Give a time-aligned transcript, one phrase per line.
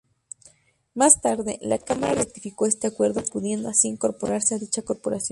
[0.95, 5.29] Más tarde, la Cámara rectificó este acuerdo, pudiendo así incorporarse a dicha corporación.